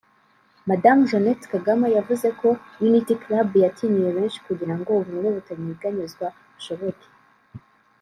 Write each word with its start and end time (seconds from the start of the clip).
Madamu 0.69 1.01
Jeannette 1.09 1.45
Kagame 1.53 1.85
yavuze 1.97 2.27
ko 2.39 2.49
Unity 2.87 3.13
Club 3.23 3.49
yatinyuye 3.63 4.09
benshi 4.17 4.39
kugira 4.47 4.73
ngo 4.79 4.89
ubumwe 5.01 5.27
butanyeganyezwa 5.35 6.25
bushoboke 6.53 7.07